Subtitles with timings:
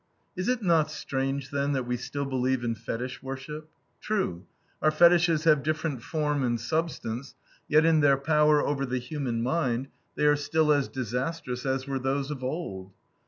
[0.35, 3.69] Is it not strange, then, that we still believe in fetich worship?
[4.01, 4.47] True,
[4.81, 7.35] our fetiches have different form and substance,
[7.67, 11.99] yet in their power over the human mind they are still as disastrous as were
[11.99, 12.91] those of old.